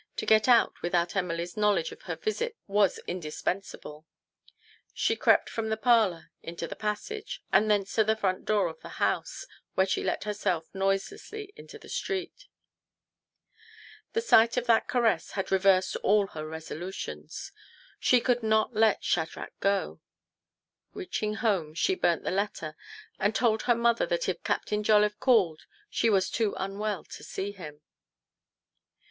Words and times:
To 0.15 0.25
get 0.25 0.47
out 0.47 0.81
without 0.81 1.15
Emily's 1.15 1.55
knowledge 1.55 1.91
of 1.91 2.01
her 2.09 2.15
visit 2.15 2.57
was 2.65 2.97
indispensable. 3.05 4.07
She 4.95 5.15
crept 5.15 5.47
from 5.47 5.69
the 5.69 5.77
parlour 5.77 6.31
into 6.41 6.67
the 6.67 6.75
passage, 6.75 7.43
and 7.53 7.69
thence 7.69 7.93
to 7.93 8.03
the 8.03 8.15
front 8.15 8.43
door 8.43 8.65
of 8.65 8.79
the 8.79 8.97
house, 8.97 9.45
w 9.75 9.85
T 9.85 9.91
here 9.91 10.03
she 10.03 10.03
let 10.03 10.23
herself 10.23 10.73
noiselessly 10.73 11.53
into 11.55 11.77
the 11.77 11.87
street. 11.87 12.47
The 14.13 14.21
sight 14.21 14.57
of 14.57 14.65
that 14.65 14.87
caress 14.87 15.33
had 15.33 15.51
reversed 15.51 15.95
all 15.97 16.25
her 16.29 16.47
resolutions. 16.47 17.51
She 17.99 18.19
could 18.21 18.41
not 18.41 18.73
let 18.73 19.03
Shadrach 19.03 19.51
go. 19.59 20.01
Reaching 20.95 21.35
home, 21.35 21.75
she 21.75 21.93
burnt 21.93 22.23
the 22.23 22.31
letter, 22.31 22.75
and 23.19 23.35
told 23.35 23.61
her 23.61 23.75
mother 23.75 24.07
that 24.07 24.27
if 24.27 24.41
Captain 24.43 24.81
Jolliffe 24.81 25.19
called 25.19 25.67
she 25.91 26.09
was 26.09 26.31
too 26.31 26.55
unwell 26.57 27.03
to 27.03 27.23
see 27.23 27.51
him. 27.51 27.81